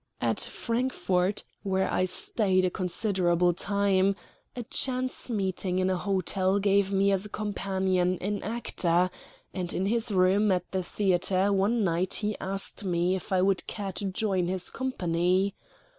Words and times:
At 0.19 0.39
Frankfort, 0.39 1.43
where 1.61 1.87
I 1.93 2.05
stayed 2.05 2.65
a 2.65 2.71
considerable 2.71 3.53
time, 3.53 4.15
a 4.55 4.63
chance 4.63 5.29
meeting 5.29 5.77
in 5.77 5.91
a 5.91 5.95
hotel 5.95 6.57
gave 6.57 6.91
me 6.91 7.11
as 7.11 7.23
a 7.27 7.29
companion 7.29 8.17
an 8.19 8.41
actor, 8.41 9.11
and 9.53 9.71
in 9.71 9.85
his 9.85 10.11
room 10.11 10.51
at 10.51 10.71
the 10.71 10.81
theatre 10.81 11.53
one 11.53 11.83
night 11.83 12.15
he 12.15 12.35
asked 12.39 12.83
me 12.83 13.13
if 13.15 13.31
I 13.31 13.43
would 13.43 13.67
care 13.67 13.91
to 13.91 14.05
join 14.05 14.47
his 14.47 14.71
company. 14.71 15.53